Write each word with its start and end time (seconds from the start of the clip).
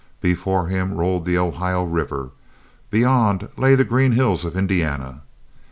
Before 0.19 0.65
him 0.65 0.95
rolled 0.95 1.25
the 1.25 1.37
Ohio 1.37 1.83
River, 1.83 2.31
beyond 2.89 3.49
lay 3.55 3.75
the 3.75 3.85
green 3.85 4.13
hills 4.13 4.43
of 4.45 4.57
Indiana. 4.57 5.21